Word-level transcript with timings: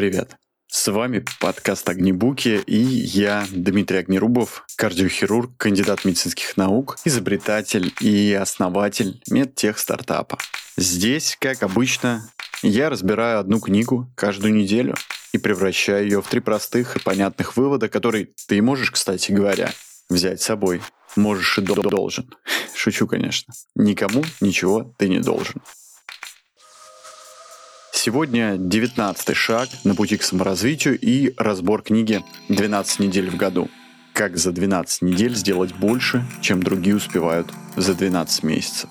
Привет! 0.00 0.36
С 0.66 0.90
вами 0.90 1.22
подкаст 1.40 1.86
«Огнебуки» 1.86 2.62
и 2.66 2.78
я, 2.78 3.46
Дмитрий 3.50 3.98
Огнерубов, 3.98 4.64
кардиохирург, 4.76 5.54
кандидат 5.58 6.06
медицинских 6.06 6.56
наук, 6.56 6.96
изобретатель 7.04 7.92
и 8.00 8.32
основатель 8.32 9.20
медтех 9.30 9.78
стартапа. 9.78 10.38
Здесь, 10.78 11.36
как 11.38 11.62
обычно, 11.62 12.30
я 12.62 12.88
разбираю 12.88 13.40
одну 13.40 13.60
книгу 13.60 14.10
каждую 14.14 14.54
неделю 14.54 14.94
и 15.34 15.38
превращаю 15.38 16.04
ее 16.04 16.22
в 16.22 16.28
три 16.28 16.40
простых 16.40 16.96
и 16.96 17.00
понятных 17.00 17.58
вывода, 17.58 17.90
которые 17.90 18.30
ты 18.48 18.62
можешь, 18.62 18.92
кстати 18.92 19.32
говоря, 19.32 19.70
взять 20.08 20.40
с 20.40 20.46
собой. 20.46 20.80
Можешь 21.14 21.58
и 21.58 21.60
должен. 21.60 22.32
Шучу, 22.74 23.06
конечно. 23.06 23.52
Никому 23.74 24.24
ничего 24.40 24.94
ты 24.96 25.10
не 25.10 25.18
должен. 25.18 25.60
Сегодня 28.02 28.56
19 28.56 29.36
шаг 29.36 29.68
на 29.84 29.94
пути 29.94 30.16
к 30.16 30.22
саморазвитию 30.22 30.98
и 30.98 31.34
разбор 31.36 31.82
книги 31.82 32.24
«12 32.48 33.02
недель 33.02 33.28
в 33.28 33.36
году». 33.36 33.68
Как 34.14 34.38
за 34.38 34.52
12 34.52 35.02
недель 35.02 35.34
сделать 35.34 35.74
больше, 35.74 36.24
чем 36.40 36.62
другие 36.62 36.96
успевают 36.96 37.52
за 37.76 37.92
12 37.92 38.42
месяцев. 38.44 38.88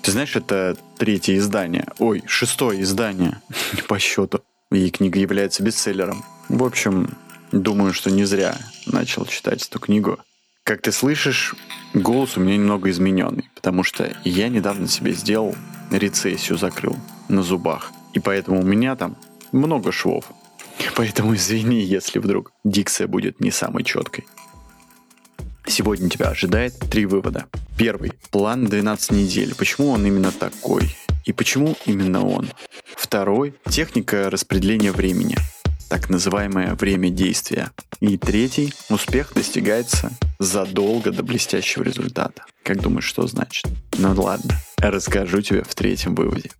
Ты 0.00 0.10
знаешь, 0.12 0.36
это 0.36 0.74
третье 0.96 1.36
издание, 1.36 1.88
ой, 1.98 2.22
шестое 2.26 2.80
издание 2.80 3.42
по 3.88 3.98
счету. 3.98 4.40
И 4.72 4.88
книга 4.88 5.18
является 5.18 5.62
бестселлером. 5.62 6.24
В 6.48 6.64
общем, 6.64 7.10
думаю, 7.52 7.92
что 7.92 8.10
не 8.10 8.24
зря 8.24 8.56
начал 8.86 9.26
читать 9.26 9.68
эту 9.68 9.80
книгу. 9.80 10.18
Как 10.64 10.80
ты 10.80 10.92
слышишь, 10.92 11.54
голос 11.92 12.38
у 12.38 12.40
меня 12.40 12.56
немного 12.56 12.88
измененный, 12.88 13.50
потому 13.54 13.82
что 13.82 14.16
я 14.24 14.48
недавно 14.48 14.88
себе 14.88 15.12
сделал 15.12 15.54
рецессию, 15.90 16.56
закрыл 16.56 16.96
на 17.28 17.42
зубах. 17.42 17.92
И 18.16 18.18
поэтому 18.18 18.60
у 18.60 18.64
меня 18.64 18.96
там 18.96 19.18
много 19.52 19.92
швов. 19.92 20.24
Поэтому 20.94 21.34
извини, 21.34 21.82
если 21.82 22.18
вдруг 22.18 22.50
дикция 22.64 23.08
будет 23.08 23.40
не 23.40 23.50
самой 23.50 23.84
четкой. 23.84 24.26
Сегодня 25.66 26.08
тебя 26.08 26.30
ожидает 26.30 26.78
три 26.78 27.04
вывода. 27.04 27.44
Первый. 27.76 28.12
План 28.30 28.64
12 28.64 29.10
недель. 29.10 29.54
Почему 29.54 29.90
он 29.90 30.06
именно 30.06 30.32
такой? 30.32 30.96
И 31.26 31.34
почему 31.34 31.76
именно 31.84 32.26
он? 32.26 32.48
Второй. 32.96 33.54
Техника 33.68 34.30
распределения 34.30 34.92
времени. 34.92 35.36
Так 35.90 36.08
называемое 36.08 36.74
время 36.74 37.10
действия. 37.10 37.70
И 38.00 38.16
третий. 38.16 38.72
Успех 38.88 39.34
достигается 39.34 40.10
задолго 40.38 41.12
до 41.12 41.22
блестящего 41.22 41.82
результата. 41.82 42.46
Как 42.62 42.80
думаешь, 42.80 43.04
что 43.04 43.26
значит? 43.26 43.66
Ну 43.98 44.14
ладно, 44.14 44.54
расскажу 44.78 45.42
тебе 45.42 45.62
в 45.64 45.74
третьем 45.74 46.14
выводе. 46.14 46.50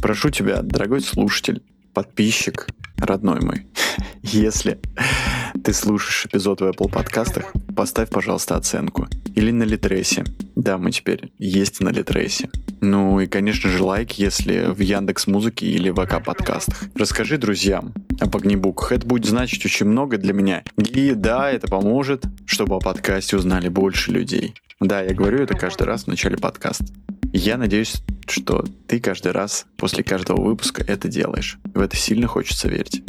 Прошу 0.00 0.30
тебя, 0.30 0.62
дорогой 0.62 1.00
слушатель, 1.00 1.62
подписчик, 1.92 2.68
родной 2.98 3.40
мой, 3.40 3.66
если 4.22 4.78
ты 5.64 5.72
слушаешь 5.72 6.26
эпизод 6.26 6.60
в 6.60 6.64
Apple 6.64 6.88
подкастах, 6.88 7.52
поставь, 7.76 8.08
пожалуйста, 8.08 8.56
оценку. 8.56 9.08
Или 9.34 9.50
на 9.50 9.64
Литресе. 9.64 10.24
Да, 10.54 10.78
мы 10.78 10.92
теперь 10.92 11.32
есть 11.38 11.80
на 11.80 11.88
Литресе. 11.88 12.48
Ну 12.80 13.18
и, 13.18 13.26
конечно 13.26 13.68
же, 13.68 13.82
лайк, 13.82 14.12
если 14.12 14.72
в 14.72 14.78
Яндекс 14.78 15.26
Музыке 15.26 15.66
или 15.66 15.90
ВК 15.90 16.24
подкастах. 16.24 16.84
Расскажи 16.94 17.36
друзьям 17.36 17.92
об 18.20 18.36
огнебуках. 18.36 18.92
Это 18.92 19.06
будет 19.06 19.26
значить 19.26 19.64
очень 19.64 19.86
много 19.86 20.16
для 20.16 20.32
меня. 20.32 20.62
И 20.76 21.10
да, 21.10 21.50
это 21.50 21.66
поможет, 21.66 22.24
чтобы 22.46 22.76
о 22.76 22.80
подкасте 22.80 23.36
узнали 23.36 23.68
больше 23.68 24.12
людей. 24.12 24.54
Да, 24.80 25.02
я 25.02 25.12
говорю 25.12 25.42
это 25.42 25.56
каждый 25.56 25.88
раз 25.88 26.04
в 26.04 26.06
начале 26.06 26.36
подкаста. 26.36 26.86
Я 27.32 27.56
надеюсь, 27.56 28.02
что 28.30 28.64
ты 28.86 29.00
каждый 29.00 29.32
раз 29.32 29.66
после 29.76 30.04
каждого 30.04 30.40
выпуска 30.40 30.82
это 30.86 31.08
делаешь. 31.08 31.58
В 31.64 31.80
это 31.80 31.96
сильно 31.96 32.26
хочется 32.26 32.68
верить. 32.68 33.02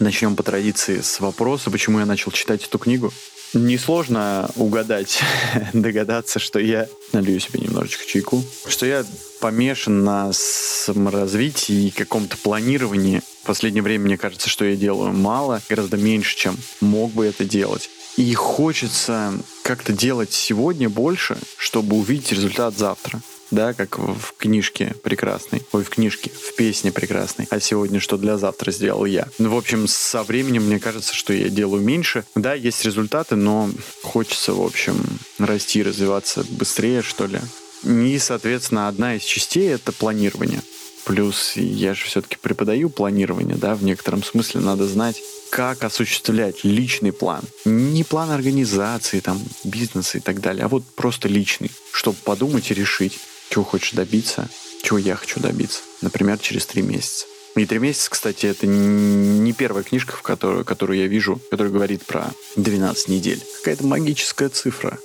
Начнем 0.00 0.34
по 0.34 0.42
традиции 0.42 1.02
с 1.02 1.20
вопроса, 1.20 1.70
почему 1.70 1.98
я 1.98 2.06
начал 2.06 2.30
читать 2.30 2.64
эту 2.64 2.78
книгу. 2.78 3.12
Несложно 3.52 4.48
угадать, 4.56 5.20
догадаться, 5.74 6.38
что 6.38 6.58
я 6.58 6.88
налью 7.12 7.38
себе 7.38 7.60
немножечко 7.60 8.06
чайку, 8.06 8.42
что 8.66 8.86
я 8.86 9.04
помешан 9.40 10.02
на 10.02 10.32
саморазвитии 10.32 11.88
и 11.88 11.90
каком-то 11.90 12.38
планировании. 12.38 13.20
В 13.42 13.46
последнее 13.46 13.82
время 13.82 14.04
мне 14.04 14.16
кажется, 14.16 14.48
что 14.48 14.64
я 14.64 14.74
делаю 14.74 15.12
мало, 15.12 15.60
гораздо 15.68 15.96
меньше, 15.96 16.34
чем 16.36 16.56
мог 16.80 17.12
бы 17.12 17.26
это 17.26 17.44
делать. 17.44 17.90
И 18.16 18.34
хочется 18.34 19.32
как-то 19.62 19.92
делать 19.92 20.32
сегодня 20.32 20.88
больше, 20.88 21.38
чтобы 21.56 21.96
увидеть 21.96 22.32
результат 22.32 22.76
завтра. 22.76 23.20
Да, 23.50 23.74
как 23.74 23.98
в 23.98 24.34
книжке 24.38 24.94
прекрасной. 25.02 25.62
Ой, 25.72 25.82
в 25.82 25.90
книжке, 25.90 26.30
в 26.30 26.54
песне 26.54 26.92
прекрасной. 26.92 27.48
А 27.50 27.58
сегодня 27.58 27.98
что 27.98 28.16
для 28.16 28.38
завтра 28.38 28.70
сделал 28.70 29.04
я. 29.04 29.26
Ну, 29.38 29.50
в 29.50 29.56
общем, 29.56 29.88
со 29.88 30.22
временем 30.22 30.66
мне 30.66 30.78
кажется, 30.78 31.14
что 31.14 31.32
я 31.32 31.48
делаю 31.48 31.82
меньше. 31.82 32.24
Да, 32.36 32.54
есть 32.54 32.84
результаты, 32.84 33.34
но 33.34 33.68
хочется, 34.02 34.52
в 34.52 34.62
общем, 34.62 35.04
расти, 35.38 35.82
развиваться 35.82 36.44
быстрее, 36.48 37.02
что 37.02 37.26
ли. 37.26 37.40
И, 37.82 38.18
соответственно, 38.20 38.86
одна 38.86 39.16
из 39.16 39.22
частей— 39.22 39.68
это 39.74 39.90
планирование. 39.90 40.62
Плюс 41.04 41.56
я 41.56 41.94
же 41.94 42.04
все-таки 42.04 42.36
преподаю 42.40 42.88
планирование, 42.88 43.56
да, 43.56 43.74
в 43.74 43.82
некотором 43.82 44.22
смысле 44.22 44.60
надо 44.60 44.86
знать, 44.86 45.20
как 45.50 45.82
осуществлять 45.82 46.64
личный 46.64 47.12
план. 47.12 47.42
Не 47.64 48.04
план 48.04 48.30
организации, 48.30 49.20
там, 49.20 49.40
бизнеса 49.64 50.18
и 50.18 50.20
так 50.20 50.40
далее, 50.40 50.64
а 50.64 50.68
вот 50.68 50.84
просто 50.94 51.28
личный, 51.28 51.70
чтобы 51.92 52.16
подумать 52.24 52.70
и 52.70 52.74
решить, 52.74 53.18
чего 53.50 53.64
хочешь 53.64 53.92
добиться, 53.92 54.48
чего 54.82 54.98
я 54.98 55.16
хочу 55.16 55.40
добиться. 55.40 55.80
Например, 56.00 56.38
через 56.38 56.66
три 56.66 56.82
месяца. 56.82 57.26
И 57.56 57.66
три 57.66 57.80
месяца, 57.80 58.10
кстати, 58.10 58.46
это 58.46 58.66
не 58.68 59.52
первая 59.52 59.82
книжка, 59.82 60.16
в 60.16 60.22
которую, 60.22 60.64
которую 60.64 61.00
я 61.00 61.08
вижу, 61.08 61.40
которая 61.50 61.72
говорит 61.72 62.06
про 62.06 62.30
12 62.54 63.08
недель. 63.08 63.42
Какая-то 63.58 63.84
магическая 63.84 64.48
цифра. 64.48 64.98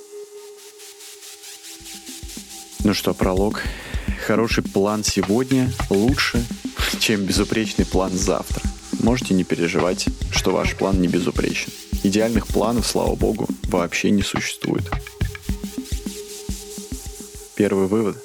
Ну 2.84 2.94
что, 2.94 3.14
пролог. 3.14 3.62
Хороший 4.26 4.62
план 4.62 5.02
сегодня 5.02 5.72
лучше, 5.90 6.44
чем 7.00 7.24
безупречный 7.24 7.84
план 7.84 8.12
завтра. 8.12 8.62
Можете 9.06 9.34
не 9.34 9.44
переживать, 9.44 10.06
что 10.32 10.50
ваш 10.50 10.74
план 10.74 11.00
не 11.00 11.06
безупречен. 11.06 11.72
Идеальных 12.02 12.48
планов, 12.48 12.88
слава 12.88 13.14
богу, 13.14 13.46
вообще 13.68 14.10
не 14.10 14.22
существует. 14.22 14.82
Первый 17.54 17.86
вывод. 17.86 18.16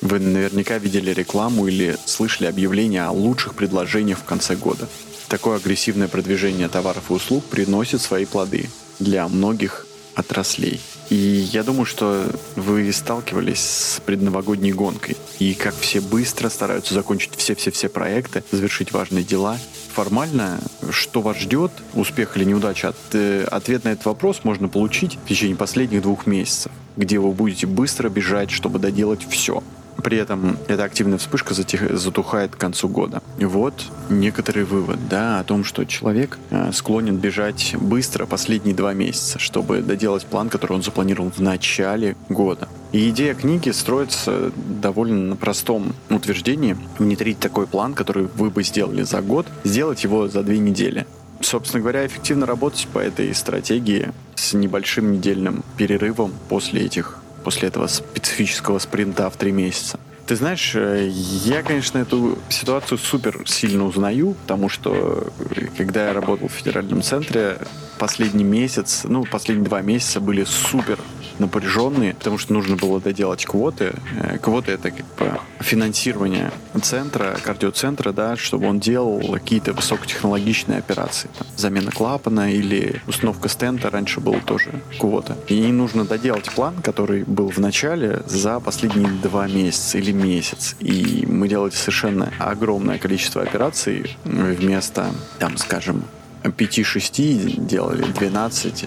Вы 0.00 0.20
наверняка 0.20 0.78
видели 0.78 1.12
рекламу 1.12 1.66
или 1.66 1.98
слышали 2.06 2.46
объявление 2.46 3.02
о 3.02 3.10
лучших 3.10 3.56
предложениях 3.56 4.20
в 4.20 4.24
конце 4.24 4.54
года. 4.54 4.88
Такое 5.26 5.56
агрессивное 5.56 6.06
продвижение 6.06 6.68
товаров 6.68 7.10
и 7.10 7.14
услуг 7.14 7.44
приносит 7.46 8.00
свои 8.00 8.24
плоды 8.24 8.70
для 9.00 9.26
многих 9.26 9.88
отраслей. 10.14 10.80
И 11.10 11.16
я 11.52 11.62
думаю, 11.62 11.84
что 11.84 12.24
вы 12.56 12.92
сталкивались 12.92 13.60
с 13.60 14.00
предновогодней 14.06 14.72
гонкой. 14.72 15.16
И 15.38 15.54
как 15.54 15.74
все 15.76 16.00
быстро 16.00 16.48
стараются 16.48 16.94
закончить 16.94 17.32
все-все-все 17.36 17.88
проекты, 17.88 18.42
завершить 18.50 18.92
важные 18.92 19.24
дела. 19.24 19.58
Формально, 19.94 20.58
что 20.90 21.20
вас 21.20 21.36
ждет, 21.36 21.70
успех 21.92 22.36
или 22.38 22.44
неудача, 22.44 22.88
от, 22.88 22.96
э, 23.12 23.44
ответ 23.44 23.84
на 23.84 23.90
этот 23.90 24.06
вопрос 24.06 24.40
можно 24.42 24.68
получить 24.68 25.18
в 25.22 25.28
течение 25.28 25.54
последних 25.54 26.00
двух 26.00 26.26
месяцев, 26.26 26.72
где 26.96 27.18
вы 27.18 27.30
будете 27.32 27.66
быстро 27.66 28.08
бежать, 28.08 28.50
чтобы 28.50 28.78
доделать 28.78 29.26
все. 29.28 29.62
При 30.02 30.16
этом 30.16 30.58
эта 30.68 30.84
активная 30.84 31.18
вспышка 31.18 31.54
затих, 31.54 31.96
затухает 31.98 32.54
к 32.54 32.58
концу 32.58 32.88
года. 32.88 33.22
Вот 33.38 33.74
некоторый 34.08 34.64
вывод, 34.64 35.08
да, 35.08 35.40
о 35.40 35.44
том, 35.44 35.64
что 35.64 35.84
человек 35.84 36.38
э, 36.50 36.72
склонен 36.72 37.16
бежать 37.16 37.74
быстро 37.78 38.26
последние 38.26 38.74
два 38.74 38.94
месяца, 38.94 39.38
чтобы 39.38 39.80
доделать 39.80 40.26
план, 40.26 40.48
который 40.48 40.72
он 40.72 40.82
запланировал 40.82 41.30
в 41.30 41.40
начале 41.40 42.16
года. 42.28 42.68
И 42.92 43.08
идея 43.10 43.34
книги 43.34 43.70
строится 43.70 44.52
довольно 44.56 45.30
на 45.30 45.36
простом 45.36 45.94
утверждении. 46.10 46.76
Внедрить 46.98 47.38
такой 47.38 47.66
план, 47.66 47.94
который 47.94 48.28
вы 48.34 48.50
бы 48.50 48.62
сделали 48.62 49.02
за 49.02 49.22
год, 49.22 49.46
сделать 49.64 50.04
его 50.04 50.28
за 50.28 50.42
две 50.42 50.58
недели. 50.58 51.06
Собственно 51.40 51.80
говоря, 51.80 52.06
эффективно 52.06 52.46
работать 52.46 52.86
по 52.92 52.98
этой 52.98 53.34
стратегии 53.34 54.12
с 54.34 54.52
небольшим 54.52 55.12
недельным 55.12 55.64
перерывом 55.76 56.32
после 56.48 56.82
этих 56.82 57.21
после 57.42 57.68
этого 57.68 57.86
специфического 57.86 58.78
спринта 58.78 59.28
в 59.30 59.36
три 59.36 59.52
месяца. 59.52 59.98
Ты 60.26 60.36
знаешь, 60.36 60.72
э, 60.74 61.08
я, 61.10 61.62
конечно, 61.62 61.98
эту 61.98 62.38
ситуацию 62.48 62.98
супер 62.98 63.42
сильно 63.46 63.84
узнаю, 63.84 64.34
потому 64.42 64.68
что 64.68 65.26
э, 65.50 65.66
когда 65.76 66.06
я 66.08 66.12
работал 66.12 66.48
в 66.48 66.52
федеральном 66.52 67.02
центре, 67.02 67.58
последний 67.98 68.44
месяц, 68.44 69.02
ну, 69.04 69.24
последние 69.24 69.68
два 69.68 69.80
месяца 69.82 70.20
были 70.20 70.44
супер 70.44 70.98
напряженные, 71.38 72.14
потому 72.14 72.38
что 72.38 72.52
нужно 72.52 72.76
было 72.76 73.00
доделать 73.00 73.44
квоты. 73.44 73.92
Э, 74.20 74.38
квоты— 74.38 74.72
это 74.72 74.90
как 74.90 75.06
бы 75.18 75.40
финансирование 75.60 76.50
центра, 76.82 77.36
кардиоцентра, 77.42 78.12
да, 78.12 78.36
чтобы 78.36 78.66
он 78.68 78.80
делал 78.80 79.20
какие-то 79.32 79.72
высокотехнологичные 79.72 80.78
операции. 80.78 81.28
Там, 81.38 81.46
замена 81.56 81.90
клапана 81.90 82.52
или 82.52 83.02
установка 83.06 83.48
стента 83.48 83.90
раньше 83.90 84.20
было 84.20 84.40
тоже 84.40 84.70
квота. 84.98 85.36
И 85.48 85.60
нужно 85.72 86.04
доделать 86.04 86.50
план, 86.50 86.82
который 86.82 87.24
был 87.24 87.50
в 87.50 87.58
начале 87.58 88.22
за 88.26 88.60
последние 88.60 89.08
два 89.08 89.46
месяца 89.46 89.98
или 89.98 90.12
месяц. 90.12 90.76
И 90.80 91.26
мы 91.28 91.48
делали 91.48 91.70
совершенно 91.70 92.32
огромное 92.38 92.98
количество 92.98 93.42
операций 93.42 94.16
вместо, 94.24 95.10
там, 95.38 95.56
скажем, 95.56 96.04
5-6 96.44 97.66
делали 97.66 98.02
12, 98.02 98.84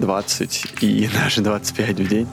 20 0.00 0.64
э, 0.64 0.84
и 0.86 1.08
даже 1.22 1.40
25 1.40 2.00
в 2.00 2.08
день. 2.08 2.28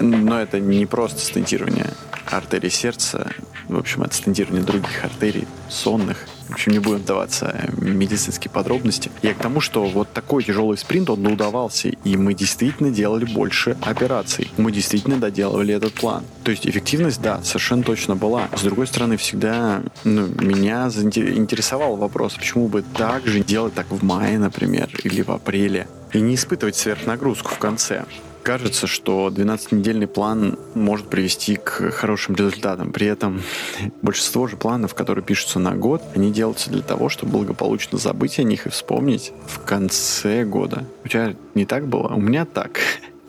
Но 0.00 0.40
это 0.40 0.60
не 0.60 0.86
просто 0.86 1.20
стентирование 1.20 1.90
артерий 2.30 2.70
сердца. 2.70 3.30
В 3.68 3.76
общем, 3.76 4.02
это 4.02 4.14
стентирование 4.14 4.62
других 4.62 5.04
артерий, 5.04 5.46
сонных. 5.68 6.26
В 6.48 6.52
общем, 6.52 6.72
не 6.72 6.78
будем 6.78 6.98
вдаваться 6.98 7.68
в 7.72 7.84
медицинские 7.84 8.50
подробности. 8.50 9.10
Я 9.22 9.34
к 9.34 9.38
тому, 9.38 9.60
что 9.60 9.84
вот 9.84 10.12
такой 10.12 10.44
тяжелый 10.44 10.78
спринт, 10.78 11.10
он 11.10 11.26
удавался, 11.26 11.88
и 11.88 12.16
мы 12.16 12.34
действительно 12.34 12.90
делали 12.90 13.24
больше 13.24 13.76
операций. 13.80 14.50
Мы 14.56 14.70
действительно 14.70 15.18
доделывали 15.18 15.74
этот 15.74 15.94
план. 15.94 16.24
То 16.44 16.52
есть 16.52 16.66
эффективность, 16.66 17.20
да, 17.20 17.42
совершенно 17.42 17.82
точно 17.82 18.14
была. 18.14 18.48
С 18.56 18.62
другой 18.62 18.86
стороны, 18.86 19.16
всегда 19.16 19.82
ну, 20.04 20.28
меня 20.40 20.86
интересовал 20.86 21.96
вопрос, 21.96 22.34
почему 22.34 22.68
бы 22.68 22.82
так 22.82 23.26
же 23.26 23.40
делать 23.40 23.74
так 23.74 23.90
в 23.90 24.04
мае, 24.04 24.38
например, 24.38 24.88
или 25.02 25.22
в 25.22 25.30
апреле, 25.30 25.88
и 26.12 26.20
не 26.20 26.36
испытывать 26.36 26.76
сверхнагрузку 26.76 27.50
в 27.50 27.58
конце 27.58 28.04
кажется, 28.46 28.86
что 28.86 29.28
12-недельный 29.28 30.06
план 30.06 30.56
может 30.74 31.08
привести 31.08 31.56
к 31.56 31.90
хорошим 31.90 32.36
результатам. 32.36 32.92
При 32.92 33.08
этом 33.08 33.42
большинство 34.02 34.46
же 34.46 34.56
планов, 34.56 34.94
которые 34.94 35.24
пишутся 35.24 35.58
на 35.58 35.74
год, 35.74 36.00
они 36.14 36.30
делаются 36.30 36.70
для 36.70 36.82
того, 36.82 37.08
чтобы 37.08 37.32
благополучно 37.32 37.98
забыть 37.98 38.38
о 38.38 38.44
них 38.44 38.66
и 38.66 38.70
вспомнить 38.70 39.32
в 39.48 39.64
конце 39.64 40.44
года. 40.44 40.84
У 41.04 41.08
тебя 41.08 41.34
не 41.56 41.66
так 41.66 41.88
было? 41.88 42.06
У 42.14 42.20
меня 42.20 42.44
так. 42.44 42.78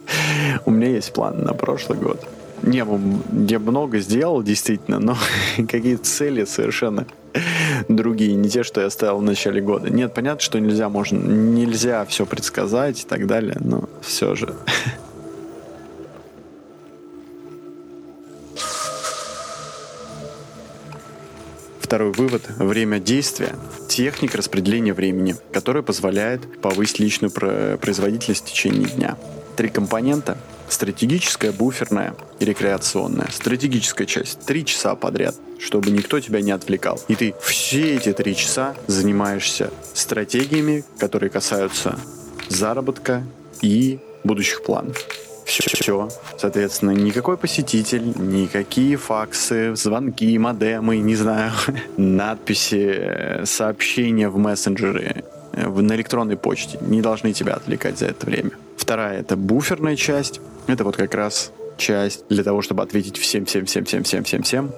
У 0.68 0.72
меня 0.72 0.90
есть 0.90 1.12
план 1.14 1.44
на 1.44 1.56
прошлый 1.56 1.98
год. 1.98 2.24
Не, 2.62 2.86
я 3.50 3.60
много 3.60 3.98
сделал, 3.98 4.44
действительно, 4.44 5.00
но 5.00 5.18
какие 5.68 5.96
цели 5.96 6.46
совершенно 6.46 7.08
другие, 7.88 8.36
не 8.36 8.50
те, 8.50 8.64
что 8.64 8.82
я 8.82 8.90
ставил 8.90 9.18
в 9.20 9.24
начале 9.24 9.62
года. 9.62 9.90
Нет, 9.90 10.14
понятно, 10.14 10.42
что 10.42 10.60
нельзя, 10.60 10.90
можно, 10.90 11.18
нельзя 11.18 12.06
все 12.06 12.26
предсказать 12.26 13.02
и 13.02 13.06
так 13.06 13.28
далее, 13.28 13.58
но 13.60 13.90
все 14.02 14.36
же. 14.36 14.54
Второй 21.88 22.12
вывод– 22.12 22.42
время 22.58 23.00
действия. 23.00 23.56
Техника 23.88 24.38
распределения 24.38 24.94
времени, 24.94 25.38
которая 25.54 25.84
позволяет 25.84 26.62
повысить 26.62 27.00
личную 27.00 27.32
производительность 27.32 28.44
в 28.44 28.50
течение 28.50 28.90
дня. 28.90 29.18
Три 29.56 29.70
компонента– 29.70 30.38
стратегическая, 30.68 31.54
буферная 31.54 32.14
и 32.40 32.46
рекреационная. 32.46 33.30
Стратегическая 33.32 34.06
часть– 34.06 34.42
три 34.46 34.66
часа 34.66 34.96
подряд, 34.96 35.36
чтобы 35.60 35.92
никто 35.92 36.20
тебя 36.20 36.42
не 36.42 36.52
отвлекал. 36.52 37.00
И 37.08 37.16
ты 37.16 37.34
все 37.42 37.96
эти 37.96 38.12
три 38.12 38.36
часа 38.36 38.76
занимаешься 38.88 39.72
стратегиями, 39.94 40.84
которые 41.00 41.30
касаются 41.30 41.98
заработка 42.50 43.24
и 43.62 44.00
будущих 44.26 44.62
планов 44.64 44.98
все. 45.48 46.10
Соответственно, 46.38 46.92
никакой 46.92 47.38
посетитель, 47.38 48.14
никакие 48.18 48.98
факсы, 48.98 49.76
звонки, 49.76 50.38
модемы, 50.38 50.98
не 50.98 51.16
знаю, 51.16 51.54
надписи, 51.98 53.46
сообщения 53.46 54.30
в 54.30 54.38
мессенджере, 54.38 55.24
э, 55.54 55.68
на 55.68 55.96
электронной 55.96 56.38
почте 56.38 56.78
не 56.82 57.02
должны 57.02 57.34
тебя 57.34 57.54
отвлекать 57.54 57.98
за 57.98 58.08
это 58.08 58.26
время. 58.26 58.52
Вторая— 58.78 59.20
это 59.22 59.36
буферная 59.36 59.96
часть. 59.96 60.42
Это 60.68 60.84
вот 60.84 60.98
как 60.98 61.14
раз 61.16 61.52
часть 61.78 62.28
для 62.30 62.44
того, 62.44 62.62
чтобы 62.62 62.84
ответить 62.84 63.18
всем, 63.18 63.46
всем, 63.46 63.66
всем, 63.66 63.86
всем, 63.86 64.04
всем, 64.04 64.24
всем, 64.24 64.44
всем, 64.44 64.72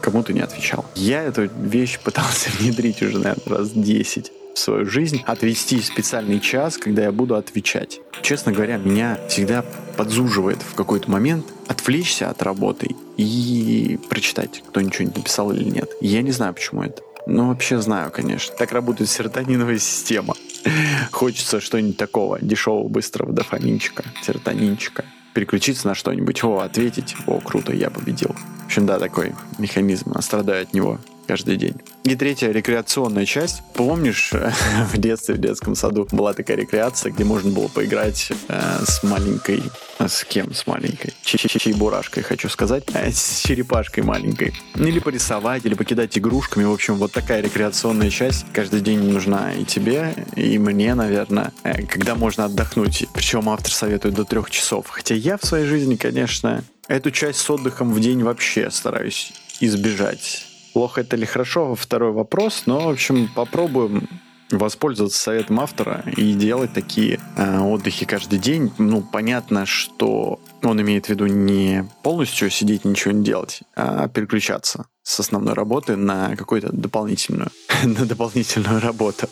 кому 0.00 0.22
ты 0.22 0.32
не 0.32 0.40
отвечал. 0.40 0.84
Я 0.94 1.22
эту 1.22 1.48
вещь 1.60 1.98
пытался 2.04 2.50
внедрить 2.58 3.02
уже, 3.02 3.18
наверное, 3.18 3.58
раз 3.58 3.70
10 3.70 4.32
в 4.54 4.58
свою 4.58 4.86
жизнь, 4.86 5.22
отвести 5.26 5.80
специальный 5.80 6.40
час, 6.40 6.78
когда 6.78 7.02
я 7.02 7.12
буду 7.12 7.34
отвечать. 7.34 8.00
Честно 8.22 8.52
говоря, 8.52 8.76
меня 8.78 9.18
всегда 9.28 9.64
подзуживает 9.96 10.62
в 10.62 10.74
какой-то 10.74 11.10
момент 11.10 11.46
отвлечься 11.66 12.30
от 12.30 12.42
работы 12.42 12.94
и 13.16 13.98
прочитать, 14.08 14.62
кто 14.68 14.80
ничего 14.80 15.08
не 15.08 15.14
написал 15.14 15.52
или 15.52 15.64
нет. 15.64 15.90
Я 16.00 16.22
не 16.22 16.30
знаю, 16.30 16.54
почему 16.54 16.82
это. 16.82 17.02
Ну, 17.26 17.48
вообще 17.48 17.80
знаю, 17.80 18.10
конечно. 18.10 18.54
Так 18.56 18.72
работает 18.72 19.08
серотониновая 19.10 19.78
система. 19.78 20.34
Хочется 21.10 21.60
что-нибудь 21.60 21.96
такого 21.96 22.38
дешевого, 22.40 22.88
быстрого 22.88 23.32
дофаминчика, 23.32 24.04
серотонинчика. 24.22 25.04
Переключиться 25.32 25.88
на 25.88 25.94
что-нибудь, 25.94 26.44
о, 26.44 26.58
ответить, 26.58 27.16
о, 27.26 27.40
круто, 27.40 27.72
я 27.72 27.90
победил. 27.90 28.34
В 28.62 28.66
общем, 28.66 28.86
да, 28.86 28.98
такой 28.98 29.34
механизм, 29.58 30.12
а 30.14 30.22
страдаю 30.22 30.62
от 30.62 30.74
него 30.74 31.00
каждый 31.26 31.56
день. 31.56 31.74
И 32.04 32.14
третья 32.16 32.50
рекреационная 32.50 33.26
часть. 33.26 33.62
Помнишь, 33.74 34.32
в 34.92 34.98
детстве, 34.98 35.34
в 35.34 35.38
детском 35.38 35.74
саду 35.74 36.06
была 36.12 36.34
такая 36.34 36.56
рекреация, 36.56 37.12
где 37.12 37.24
можно 37.24 37.50
было 37.50 37.68
поиграть 37.68 38.30
э, 38.48 38.84
с 38.84 39.02
маленькой... 39.02 39.62
А 39.98 40.08
с 40.08 40.24
кем 40.24 40.52
с 40.52 40.66
маленькой? 40.66 41.14
Чебурашкой, 41.24 42.22
хочу 42.22 42.48
сказать. 42.48 42.84
Э, 42.94 43.10
с 43.10 43.42
черепашкой 43.44 44.02
маленькой. 44.02 44.54
Или 44.74 44.98
порисовать, 44.98 45.64
или 45.64 45.74
покидать 45.74 46.16
игрушками. 46.18 46.64
В 46.64 46.72
общем, 46.72 46.96
вот 46.96 47.12
такая 47.12 47.40
рекреационная 47.40 48.10
часть 48.10 48.46
каждый 48.52 48.80
день 48.80 49.00
нужна 49.00 49.52
и 49.54 49.64
тебе, 49.64 50.14
и 50.36 50.58
мне, 50.58 50.94
наверное, 50.94 51.52
э, 51.62 51.86
когда 51.86 52.14
можно 52.14 52.44
отдохнуть. 52.44 53.06
Причем 53.14 53.48
автор 53.48 53.72
советует 53.72 54.14
до 54.14 54.24
трех 54.24 54.50
часов. 54.50 54.86
Хотя 54.88 55.14
я 55.14 55.38
в 55.38 55.44
своей 55.44 55.66
жизни, 55.66 55.96
конечно, 55.96 56.64
эту 56.88 57.10
часть 57.10 57.40
с 57.40 57.50
отдыхом 57.50 57.92
в 57.92 58.00
день 58.00 58.22
вообще 58.22 58.70
стараюсь 58.70 59.32
избежать 59.60 60.53
Плохо 60.74 61.02
это 61.02 61.16
или 61.16 61.24
хорошо, 61.24 61.74
второй 61.76 62.10
вопрос, 62.10 62.64
но, 62.66 62.80
в 62.80 62.90
общем, 62.90 63.28
попробуем 63.34 64.08
воспользоваться 64.50 65.22
советом 65.22 65.60
автора 65.60 66.04
и 66.16 66.34
делать 66.34 66.72
такие 66.72 67.20
э, 67.36 67.58
отдыхи 67.60 68.04
каждый 68.06 68.38
день. 68.38 68.72
Ну, 68.78 69.00
понятно, 69.00 69.66
что 69.66 70.40
он 70.62 70.80
имеет 70.82 71.06
в 71.06 71.08
виду 71.10 71.26
не 71.26 71.88
полностью 72.02 72.50
сидеть 72.50 72.84
ничего 72.84 73.12
не 73.12 73.24
делать, 73.24 73.62
а 73.76 74.08
переключаться 74.08 74.86
с 75.04 75.20
основной 75.20 75.52
работы 75.52 75.96
на 75.96 76.34
какую-то 76.34 76.70
дополнительную, 76.72 77.50
на 77.84 78.06
дополнительную 78.06 78.80
работу. 78.80 79.28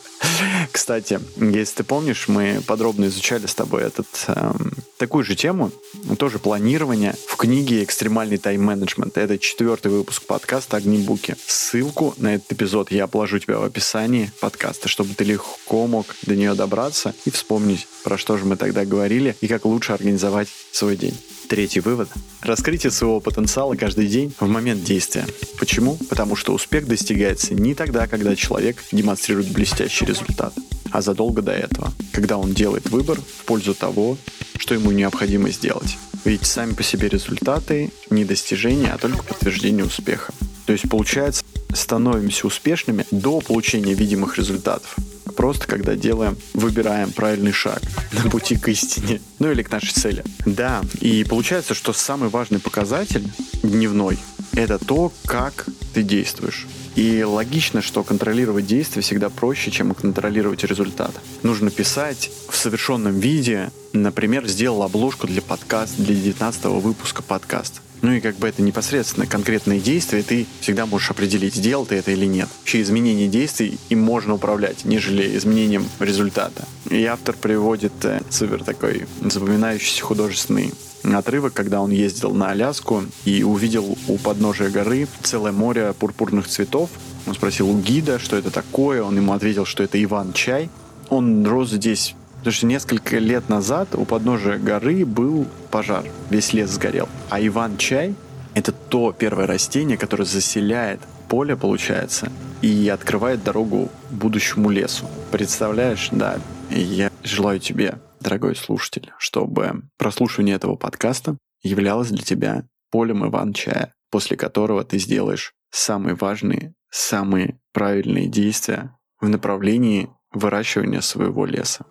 Кстати, 0.70 1.18
если 1.36 1.76
ты 1.76 1.84
помнишь, 1.84 2.28
мы 2.28 2.62
подробно 2.66 3.06
изучали 3.06 3.46
с 3.46 3.54
тобой 3.54 3.82
этот, 3.82 4.06
эм, 4.28 4.72
такую 4.98 5.24
же 5.24 5.34
тему, 5.34 5.72
тоже 6.18 6.38
планирование 6.38 7.14
в 7.26 7.36
книге 7.36 7.82
«Экстремальный 7.82 8.36
тайм-менеджмент». 8.36 9.16
Это 9.16 9.38
четвертый 9.38 9.90
выпуск 9.90 10.24
подкаста 10.24 10.76
«Огнебуки». 10.76 11.36
Ссылку 11.46 12.14
на 12.18 12.34
этот 12.34 12.52
эпизод 12.52 12.92
я 12.92 13.06
положу 13.06 13.38
тебя 13.38 13.58
в 13.58 13.64
описании 13.64 14.30
подкаста, 14.40 14.88
чтобы 14.88 15.14
ты 15.14 15.24
легко 15.24 15.86
мог 15.86 16.06
до 16.22 16.36
нее 16.36 16.54
добраться 16.54 17.14
и 17.24 17.30
вспомнить, 17.30 17.88
про 18.04 18.18
что 18.18 18.36
же 18.36 18.44
мы 18.44 18.56
тогда 18.56 18.84
говорили 18.84 19.36
и 19.40 19.48
как 19.48 19.64
лучше 19.64 19.92
организовать 19.92 20.48
свой 20.70 20.96
день. 20.96 21.16
Третий 21.52 21.80
вывод. 21.80 22.08
Раскрытие 22.40 22.90
своего 22.90 23.20
потенциала 23.20 23.74
каждый 23.74 24.06
день 24.06 24.32
в 24.40 24.48
момент 24.48 24.84
действия. 24.84 25.26
Почему? 25.58 25.98
Потому 26.08 26.34
что 26.34 26.54
успех 26.54 26.86
достигается 26.86 27.52
не 27.52 27.74
тогда, 27.74 28.06
когда 28.06 28.34
человек 28.34 28.78
демонстрирует 28.90 29.52
блестящий 29.52 30.06
результат, 30.06 30.54
а 30.90 31.02
задолго 31.02 31.42
до 31.42 31.52
этого, 31.52 31.92
когда 32.10 32.38
он 32.38 32.54
делает 32.54 32.88
выбор 32.88 33.18
в 33.20 33.44
пользу 33.44 33.74
того, 33.74 34.16
что 34.56 34.72
ему 34.72 34.92
необходимо 34.92 35.50
сделать. 35.50 35.98
Ведь 36.24 36.46
сами 36.46 36.72
по 36.72 36.82
себе 36.82 37.10
результаты 37.10 37.92
не 38.08 38.24
достижения, 38.24 38.90
а 38.90 38.96
только 38.96 39.22
подтверждение 39.22 39.84
успеха. 39.84 40.32
То 40.64 40.72
есть 40.72 40.88
получается, 40.88 41.44
становимся 41.74 42.46
успешными 42.46 43.04
до 43.10 43.42
получения 43.42 43.92
видимых 43.92 44.38
результатов. 44.38 44.96
Просто 45.36 45.66
когда 45.66 45.96
делаем, 45.96 46.36
выбираем 46.54 47.12
правильный 47.12 47.52
шаг 47.52 47.80
на 48.12 48.30
пути 48.30 48.56
к 48.56 48.68
истине, 48.68 49.20
ну 49.38 49.50
или 49.50 49.62
к 49.62 49.70
нашей 49.70 49.92
цели. 49.92 50.24
Да, 50.46 50.82
и 51.00 51.24
получается, 51.24 51.74
что 51.74 51.92
самый 51.92 52.28
важный 52.28 52.58
показатель 52.58 53.28
дневной— 53.62 54.18
это 54.52 54.78
то, 54.78 55.12
как 55.26 55.66
ты 55.94 56.02
действуешь. 56.02 56.66
И 56.94 57.22
логично, 57.22 57.80
что 57.80 58.02
контролировать 58.02 58.66
действия 58.66 59.00
всегда 59.00 59.30
проще, 59.30 59.70
чем 59.70 59.94
контролировать 59.94 60.62
результат. 60.64 61.12
Нужно 61.42 61.70
писать 61.70 62.30
в 62.50 62.56
совершенном 62.56 63.18
виде. 63.18 63.70
Например, 63.94 64.46
сделал 64.46 64.82
обложку 64.82 65.26
для 65.26 65.40
подкаста, 65.40 66.02
для 66.02 66.14
19 66.14 66.64
выпуска 66.64 67.22
подкаста. 67.22 67.80
Ну 68.02 68.12
и 68.12 68.20
как 68.20 68.34
бы 68.36 68.48
это 68.48 68.62
непосредственно 68.62 69.26
конкретные 69.26 69.80
действия, 69.80 70.22
ты 70.22 70.46
всегда 70.60 70.86
можешь 70.86 71.10
определить, 71.10 71.54
сделал 71.54 71.86
ты 71.86 71.94
это 71.94 72.10
или 72.10 72.26
нет. 72.26 72.48
Вообще 72.58 72.82
изменение 72.82 73.28
действий 73.28 73.78
им 73.90 74.00
можно 74.00 74.34
управлять, 74.34 74.84
нежели 74.84 75.36
изменением 75.36 75.88
результата. 76.00 76.66
И 76.90 77.04
автор 77.04 77.36
приводит 77.36 77.92
э, 78.04 78.20
супер 78.28 78.64
такой 78.64 79.06
запоминающийся 79.20 80.02
художественный 80.02 80.74
отрывок, 81.04 81.52
когда 81.52 81.80
он 81.80 81.92
ездил 81.92 82.32
на 82.34 82.50
Аляску 82.50 83.04
и 83.24 83.44
увидел 83.44 83.96
у 84.08 84.18
подножия 84.18 84.68
горы 84.68 85.06
целое 85.22 85.52
море 85.52 85.94
пурпурных 85.96 86.48
цветов. 86.48 86.90
Он 87.26 87.34
спросил 87.34 87.70
у 87.70 87.78
гида, 87.78 88.18
что 88.18 88.36
это 88.36 88.50
такое. 88.50 89.02
Он 89.02 89.16
ему 89.16 89.32
ответил, 89.32 89.64
что 89.64 89.84
это 89.84 90.02
Иван-чай. 90.02 90.70
Он 91.08 91.46
рос 91.46 91.70
здесь 91.70 92.16
Потому 92.42 92.54
что 92.54 92.66
несколько 92.66 93.18
лет 93.18 93.48
назад 93.48 93.94
у 93.94 94.04
подножия 94.04 94.58
горы 94.58 95.06
был 95.06 95.46
пожар, 95.70 96.04
весь 96.28 96.52
лес 96.52 96.70
сгорел. 96.70 97.08
А 97.30 97.40
Иван-чай— 97.40 98.16
это 98.54 98.72
то 98.72 99.12
первое 99.12 99.46
растение, 99.46 99.96
которое 99.96 100.24
заселяет 100.24 100.98
поле, 101.28 101.54
получается, 101.56 102.32
и 102.60 102.88
открывает 102.88 103.44
дорогу 103.44 103.90
будущему 104.10 104.70
лесу. 104.70 105.06
Представляешь, 105.30 106.08
да, 106.10 106.40
я 106.68 107.12
желаю 107.22 107.60
тебе, 107.60 108.00
дорогой 108.18 108.56
слушатель, 108.56 109.12
чтобы 109.18 109.82
прослушивание 109.96 110.56
этого 110.56 110.74
подкаста 110.74 111.38
являлось 111.62 112.08
для 112.08 112.24
тебя 112.24 112.64
полем 112.90 113.24
Иван-чая, 113.24 113.94
после 114.10 114.36
которого 114.36 114.82
ты 114.82 114.98
сделаешь 114.98 115.52
самые 115.70 116.16
важные, 116.16 116.74
самые 116.90 117.60
правильные 117.72 118.26
действия 118.26 118.96
в 119.20 119.28
направлении 119.28 120.10
выращивания 120.32 121.02
своего 121.02 121.46
леса. 121.46 121.86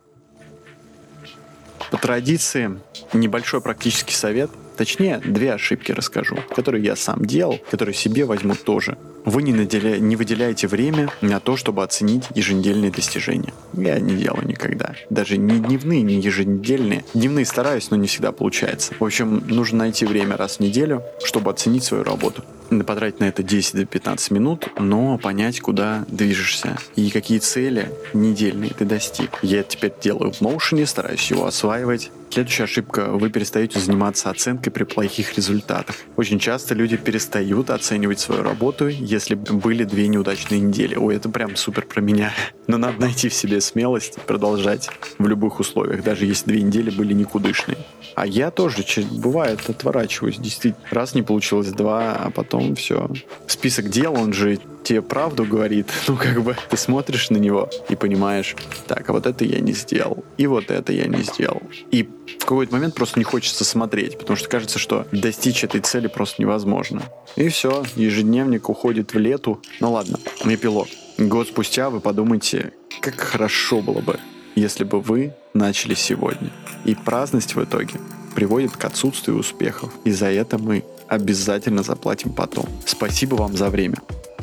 По 1.91 1.97
традиции, 1.97 2.79
небольшой 3.11 3.59
практический 3.59 4.15
совет, 4.15 4.49
точнее, 4.77 5.19
две 5.19 5.53
ошибки 5.53 5.91
расскажу, 5.91 6.37
которые 6.55 6.81
я 6.85 6.95
сам 6.95 7.25
делал, 7.25 7.59
которые 7.69 7.93
себе 7.93 8.23
возьму 8.23 8.55
тоже. 8.55 8.97
Вы 9.25 9.43
не, 9.43 9.51
наделя... 9.51 9.99
не 9.99 10.15
выделяете 10.15 10.67
время 10.67 11.09
на 11.19 11.41
то, 11.41 11.57
чтобы 11.57 11.83
оценить 11.83 12.23
еженедельные 12.33 12.91
достижения. 12.91 13.53
Я 13.73 13.99
не 13.99 14.15
делаю 14.15 14.47
никогда. 14.47 14.95
Даже 15.09 15.37
не 15.37 15.59
дневные, 15.59 16.01
не 16.01 16.15
еженедельные. 16.21 17.03
Дневные 17.13 17.45
стараюсь, 17.45 17.91
но 17.91 17.97
не 17.97 18.07
всегда 18.07 18.31
получается. 18.31 18.93
В 18.97 19.03
общем, 19.03 19.43
нужно 19.47 19.79
найти 19.79 20.05
время 20.05 20.37
раз 20.37 20.57
в 20.57 20.59
неделю, 20.61 21.03
чтобы 21.23 21.51
оценить 21.51 21.83
свою 21.83 22.05
работу 22.05 22.43
потратить 22.79 23.19
на 23.19 23.25
это 23.25 23.41
10-15 23.41 24.33
минут, 24.33 24.67
но 24.79 25.17
понять, 25.17 25.59
куда 25.59 26.05
движешься 26.07 26.77
и 26.95 27.09
какие 27.09 27.39
цели 27.39 27.91
недельные 28.13 28.71
ты 28.71 28.85
достиг. 28.85 29.39
Я 29.41 29.63
теперь 29.63 29.93
делаю 30.01 30.31
в 30.31 30.41
Notion, 30.41 30.85
стараюсь 30.85 31.29
его 31.29 31.45
осваивать. 31.45 32.11
Следующая 32.31 32.63
ошибка. 32.63 33.07
Вы 33.11 33.29
перестаете 33.29 33.77
заниматься 33.77 34.29
оценкой 34.29 34.71
при 34.71 34.85
плохих 34.85 35.35
результатах. 35.35 35.97
Очень 36.15 36.39
часто 36.39 36.73
люди 36.73 36.95
перестают 36.95 37.69
оценивать 37.69 38.21
свою 38.21 38.41
работу, 38.41 38.87
если 38.87 39.35
были 39.35 39.83
две 39.83 40.07
неудачные 40.07 40.61
недели. 40.61 40.95
Ой, 40.95 41.17
это 41.17 41.27
прям 41.27 41.57
супер 41.57 41.85
про 41.85 41.99
меня. 41.99 42.31
Но 42.67 42.77
надо 42.77 43.01
найти 43.01 43.27
в 43.27 43.33
себе 43.33 43.59
смелость 43.59 44.15
продолжать 44.27 44.89
в 45.17 45.27
любых 45.27 45.59
условиях, 45.59 46.03
даже 46.03 46.25
если 46.25 46.51
две 46.51 46.61
недели 46.61 46.89
были 46.89 47.13
никудышные. 47.13 47.77
А 48.15 48.25
я 48.25 48.49
тоже, 48.49 48.85
бывает, 49.11 49.69
отворачиваюсь. 49.69 50.37
Действительно, 50.37 50.87
раз 50.89 51.13
не 51.13 51.23
получилось 51.23 51.67
два, 51.67 52.15
а 52.15 52.31
потом 52.31 52.75
все. 52.75 53.09
Список 53.45 53.89
дел, 53.89 54.13
он 54.13 54.31
же 54.31 54.57
тебе 54.83 55.01
правду 55.01 55.45
говорит. 55.45 55.87
Ну, 56.07 56.17
как 56.17 56.41
бы 56.41 56.57
ты 56.69 56.75
смотришь 56.75 57.29
на 57.29 57.37
него 57.37 57.69
и 57.87 57.95
понимаешь, 57.95 58.55
так, 58.87 59.09
а 59.09 59.13
вот 59.13 59.25
это 59.25 59.45
я 59.45 59.59
не 59.59 59.71
сделал, 59.71 60.25
и 60.37 60.45
вот 60.45 60.69
это 60.69 60.91
я 60.91 61.05
не 61.05 61.21
сделал. 61.21 61.61
И 61.91 62.03
в 62.03 62.39
какой-то 62.39 62.73
момент 62.73 62.95
просто 62.95 63.17
не 63.17 63.23
хочется 63.23 63.63
смотреть, 63.63 64.17
потому 64.17 64.35
что 64.35 64.49
кажется, 64.49 64.77
что 64.77 65.07
достичь 65.11 65.63
этой 65.63 65.79
цели 65.79 66.07
просто 66.07 66.41
невозможно. 66.41 67.03
И 67.37 67.47
все, 67.47 67.85
ежедневник 67.95 68.67
уходит 68.67 69.13
в 69.13 69.19
лету. 69.19 69.61
Ну 69.79 69.93
ладно, 69.93 70.19
эпилог. 70.43 70.87
Год 71.17 71.47
спустя 71.47 71.89
вы 71.89 72.01
подумайте, 72.01 72.73
как 72.99 73.19
хорошо 73.19 73.81
было 73.81 74.01
бы, 74.01 74.19
если 74.55 74.83
бы 74.83 74.99
вы 74.99 75.33
начали 75.53 75.93
сегодня. 75.93 76.51
И 76.83 76.95
праздность 76.95 77.55
в 77.55 77.63
итоге 77.63 77.99
приводит 78.35 78.75
к 78.75 78.83
отсутствию 78.83 79.37
успехов. 79.37 79.93
И 80.03 80.11
за 80.11 80.27
это 80.27 80.57
мы 80.57 80.83
обязательно 81.07 81.83
заплатим 81.83 82.33
потом. 82.33 82.65
Спасибо 82.85 83.35
вам 83.35 83.55
за 83.55 83.69
время 83.69 83.97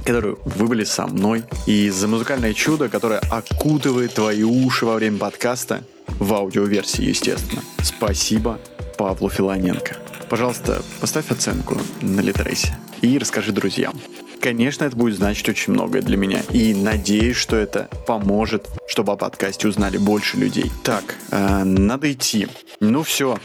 которую 0.04 0.38
вы 0.44 0.66
были 0.66 0.84
со 0.84 1.06
мной, 1.06 1.44
и 1.66 1.90
за 1.90 2.08
музыкальное 2.08 2.54
чудо, 2.54 2.88
которое 2.88 3.20
окутывает 3.30 4.14
твои 4.14 4.42
уши 4.42 4.86
во 4.86 4.94
время 4.94 5.18
подкаста, 5.18 5.84
в 6.18 6.32
аудиоверсии, 6.32 7.04
естественно. 7.04 7.62
Спасибо 7.82 8.58
Павлу 8.96 9.28
Филоненко. 9.28 9.96
Пожалуйста, 10.28 10.82
поставь 11.00 11.30
оценку 11.30 11.78
на 12.02 12.20
Литресе 12.20 12.76
и 13.00 13.18
расскажи 13.18 13.52
друзьям. 13.52 13.94
Конечно, 14.40 14.84
это 14.84 14.96
будет 14.96 15.16
значить 15.16 15.48
очень 15.48 15.72
многое 15.72 16.02
для 16.02 16.16
меня. 16.16 16.42
И 16.50 16.74
надеюсь, 16.74 17.36
что 17.36 17.56
это 17.56 17.88
поможет, 18.06 18.68
чтобы 18.86 19.12
о 19.12 19.16
подкасте 19.16 19.66
узнали 19.66 19.98
больше 19.98 20.36
людей. 20.36 20.70
Так, 20.84 21.16
э, 21.30 21.64
надо 21.64 22.12
идти. 22.12 22.46
Ну 22.80 23.02
все, 23.02 23.38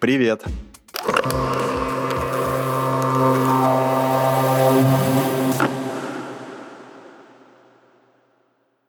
привет. 0.00 0.42
Привет. 0.92 1.59